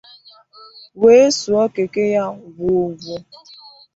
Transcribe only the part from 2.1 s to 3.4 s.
ya gwogwoo.